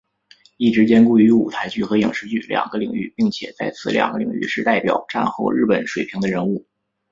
[0.57, 6.65] 一直兼顾于舞台剧和影视剧两个领域并且在此两个领域是代表战后日本水平的人物。